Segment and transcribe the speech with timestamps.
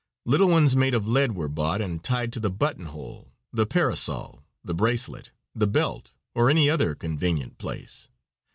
[0.25, 4.43] Little ones made of lead were bought and tied to the button hole, the parasol,
[4.63, 8.07] the bracelet, the belt, or any other convenient place.